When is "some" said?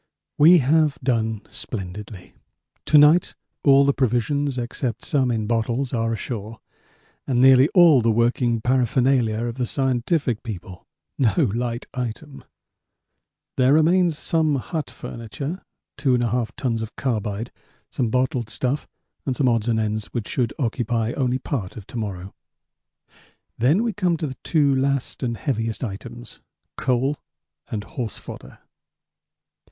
5.05-5.29, 14.17-14.55, 17.91-18.09, 19.35-19.47